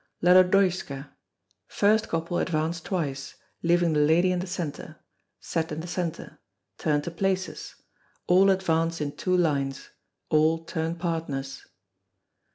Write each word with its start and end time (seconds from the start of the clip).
La 0.19 0.31
Lodoiska. 0.31 1.11
First 1.67 2.09
couple 2.09 2.39
advance 2.39 2.81
twice, 2.81 3.35
leaving 3.61 3.93
the 3.93 3.99
lady 3.99 4.31
in 4.31 4.39
the 4.39 4.47
centre 4.47 4.95
set 5.39 5.71
in 5.71 5.79
the 5.79 5.85
centre 5.85 6.39
turn 6.79 7.03
to 7.03 7.11
places 7.11 7.75
all 8.25 8.49
advance 8.49 8.99
in 8.99 9.11
two 9.15 9.37
lines 9.37 9.89
all 10.29 10.65
turn 10.65 10.95
partners. 10.95 11.67